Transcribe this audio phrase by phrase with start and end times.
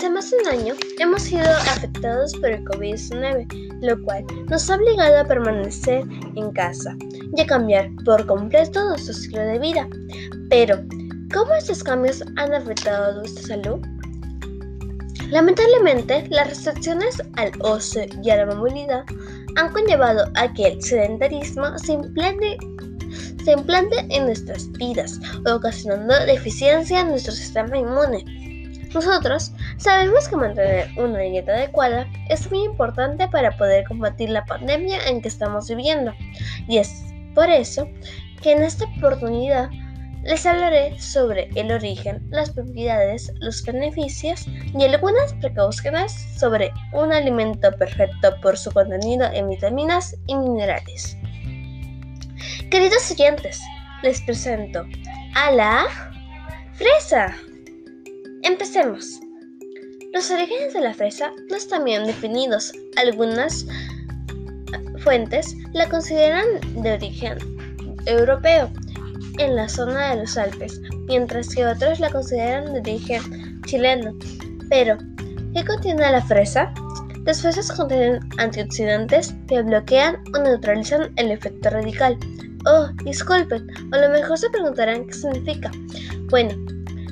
[0.00, 4.76] Hace más de un año hemos sido afectados por el COVID-19, lo cual nos ha
[4.76, 6.96] obligado a permanecer en casa
[7.36, 9.86] y a cambiar por completo nuestro estilo de vida.
[10.48, 10.76] Pero,
[11.34, 13.86] ¿cómo estos cambios han afectado nuestra salud?
[15.28, 19.04] Lamentablemente, las restricciones al ocio y a la movilidad
[19.56, 22.56] han conllevado a que el sedentarismo se implante,
[23.44, 28.49] se implante en nuestras vidas, ocasionando deficiencia en nuestro sistema inmune.
[28.92, 34.98] Nosotros sabemos que mantener una dieta adecuada es muy importante para poder combatir la pandemia
[35.06, 36.12] en que estamos viviendo
[36.66, 37.04] y es
[37.34, 37.88] por eso
[38.42, 39.70] que en esta oportunidad
[40.22, 47.72] les hablaré sobre el origen, las propiedades, los beneficios y algunas precauciones sobre un alimento
[47.72, 51.16] perfecto por su contenido en vitaminas y minerales.
[52.70, 53.60] Queridos oyentes,
[54.02, 54.84] les presento
[55.34, 55.86] a la
[56.74, 57.34] fresa.
[58.42, 59.20] Empecemos.
[60.12, 62.72] Los orígenes de la fresa no están bien definidos.
[62.96, 63.66] Algunas
[64.98, 66.46] fuentes la consideran
[66.82, 67.38] de origen
[68.06, 68.70] europeo
[69.38, 74.12] en la zona de los Alpes, mientras que otros la consideran de origen chileno.
[74.68, 74.96] Pero,
[75.54, 76.72] ¿qué contiene la fresa?
[77.26, 82.18] Las fresas contienen antioxidantes que bloquean o neutralizan el efecto radical.
[82.66, 85.70] Oh, disculpen, a lo mejor se preguntarán qué significa.
[86.30, 86.54] Bueno,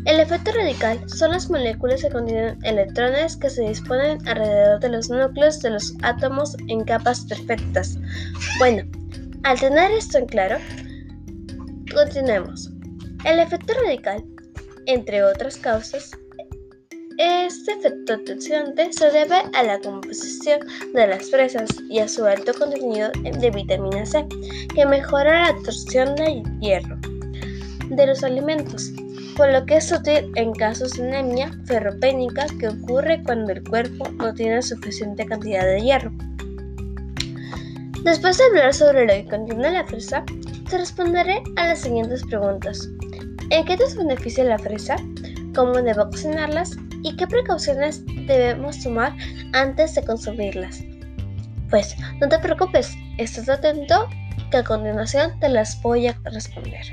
[0.08, 5.10] el efecto radical son las moléculas que contienen electrones que se disponen alrededor de los
[5.10, 7.98] núcleos de los átomos en capas perfectas.
[8.58, 8.82] Bueno,
[9.44, 10.56] al tener esto en claro,
[11.94, 12.70] Continuemos.
[13.24, 14.22] El efecto radical,
[14.86, 16.10] entre otras causas,
[17.18, 20.60] este efecto antioxidante se debe a la composición
[20.94, 24.24] de las fresas y a su alto contenido de vitamina C,
[24.74, 26.96] que mejora la absorción de hierro
[27.90, 28.92] de los alimentos,
[29.38, 34.08] por lo que es útil en casos de anemia ferropénica que ocurre cuando el cuerpo
[34.18, 36.10] no tiene suficiente cantidad de hierro.
[38.02, 40.24] Después de hablar sobre lo que contiene la fresa,
[40.68, 42.88] te responderé a las siguientes preguntas.
[43.50, 44.96] ¿En qué nos beneficia la fresa?
[45.54, 46.76] ¿Cómo debo cocinarlas?
[47.04, 49.14] ¿Y qué precauciones debemos tomar
[49.52, 50.82] antes de consumirlas?
[51.70, 54.08] Pues no te preocupes, estás atento
[54.50, 56.86] que a continuación te las voy a responder.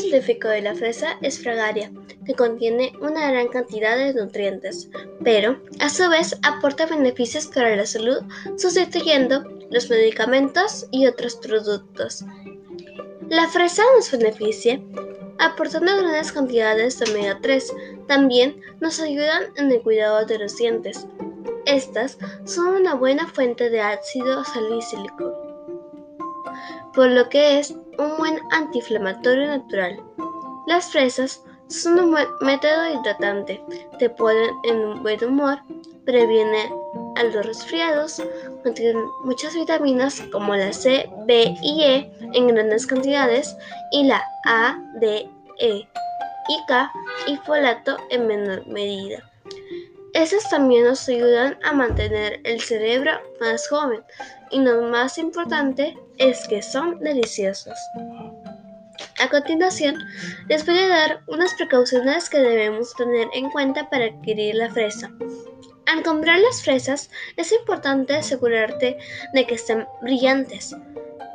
[0.00, 1.90] Científico de la fresa es fragaria
[2.26, 4.88] que contiene una gran cantidad de nutrientes,
[5.22, 8.22] pero a su vez aporta beneficios para la salud
[8.56, 12.24] sustituyendo los medicamentos y otros productos.
[13.28, 14.80] La fresa nos beneficia
[15.40, 17.74] aportando grandes cantidades de omega 3.
[18.06, 21.06] También nos ayudan en el cuidado de los dientes.
[21.66, 25.32] Estas son una buena fuente de ácido salicílico,
[26.94, 30.02] por lo que es un buen antiinflamatorio natural.
[30.66, 33.62] Las fresas son un buen método hidratante,
[33.98, 35.58] te ponen en un buen humor,
[36.06, 36.72] previene
[37.16, 38.22] a los resfriados,
[38.62, 43.54] contienen muchas vitaminas como la C, B y E en grandes cantidades
[43.92, 45.28] y la A, D,
[45.58, 45.86] E
[46.48, 46.90] y K
[47.26, 49.30] y folato en menor medida.
[50.14, 54.02] Esas también nos ayudan a mantener el cerebro más joven
[54.50, 57.78] y lo más importante es que son deliciosos.
[59.20, 59.98] A continuación,
[60.48, 65.10] les voy a dar unas precauciones que debemos tener en cuenta para adquirir la fresa.
[65.86, 68.98] Al comprar las fresas, es importante asegurarte
[69.32, 70.74] de que estén brillantes,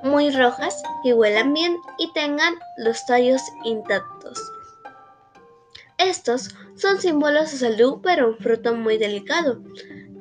[0.03, 4.40] muy rojas, y huelan bien y tengan los tallos intactos.
[5.98, 9.62] Estos son símbolos de salud para un fruto muy delicado.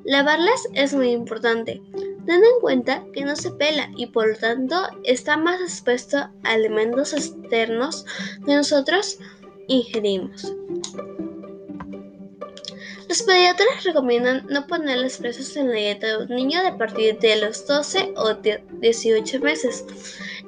[0.05, 1.81] Lavarlas es muy importante,
[2.27, 6.33] Ten en cuenta que no se pela y por lo tanto está más expuesto a
[6.43, 8.07] alimentos externos
[8.47, 9.19] que nosotros
[9.69, 10.51] ingerimos.
[13.09, 15.21] Los pediatras recomiendan no poner las
[15.57, 18.35] en la dieta de un niño de partir de los 12 o
[18.81, 19.85] 18 meses.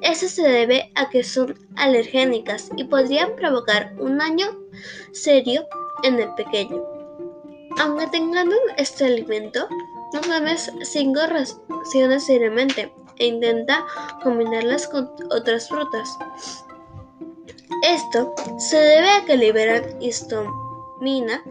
[0.01, 4.47] Eso se debe a que son alergénicas y podrían provocar un daño
[5.11, 5.65] serio
[6.03, 6.83] en el pequeño.
[7.79, 9.67] Aunque tengan este alimento,
[10.13, 13.85] no tomes cinco raciones seriamente e intenta
[14.23, 16.17] combinarlas con otras frutas.
[17.83, 21.43] Esto se debe a que liberan histamina,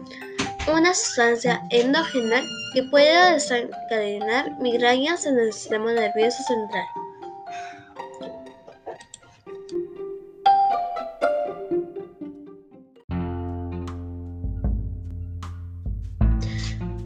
[0.73, 2.41] una sustancia endógena
[2.73, 6.85] que puede desencadenar migrañas en el sistema nervioso central.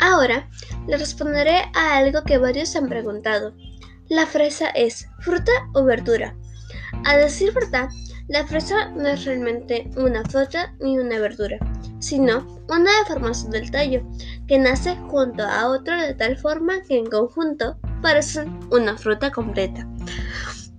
[0.02, 0.50] Ahora
[0.88, 3.54] le responderé a algo que varios han preguntado.
[4.10, 6.36] La fresa es fruta o verdura.
[7.06, 7.88] A decir verdad,
[8.28, 11.60] la fresa no es realmente una fruta ni una verdura,
[12.00, 14.02] sino una deformación del tallo
[14.48, 19.88] que nace junto a otro de tal forma que en conjunto parecen una fruta completa.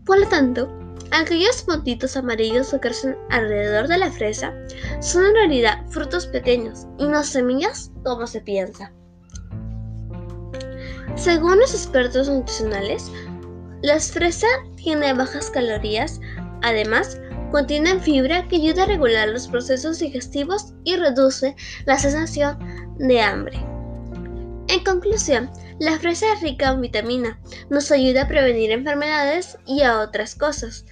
[0.05, 0.69] Por lo tanto,
[1.13, 4.53] aquellos puntitos amarillos que crecen alrededor de la fresa
[5.01, 8.93] son en realidad frutos pequeños y no semillas como se piensa.
[11.17, 13.11] Según los expertos nutricionales,
[13.83, 16.21] las fresas tienen bajas calorías,
[16.63, 17.21] además
[17.51, 21.55] contienen fibra que ayuda a regular los procesos digestivos y reduce
[21.85, 22.59] la sensación
[22.99, 23.59] de hambre.
[24.69, 27.39] En conclusión, la fresa es rica en vitamina,
[27.69, 30.87] nos ayuda a prevenir enfermedades y a otras cosas.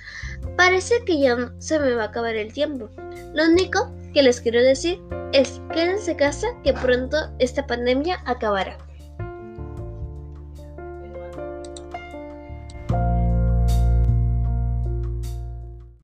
[0.56, 2.90] Parece que ya se me va a acabar el tiempo.
[3.32, 5.00] Lo único que les quiero decir
[5.32, 8.89] es quédense en casa que pronto esta pandemia acabará.